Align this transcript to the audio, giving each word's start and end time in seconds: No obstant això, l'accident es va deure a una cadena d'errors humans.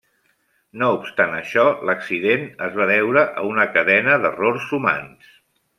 No 0.83 0.87
obstant 0.95 1.35
això, 1.41 1.65
l'accident 1.89 2.49
es 2.69 2.75
va 2.81 2.89
deure 2.95 3.27
a 3.43 3.45
una 3.53 3.71
cadena 3.79 4.19
d'errors 4.25 4.71
humans. 4.81 5.35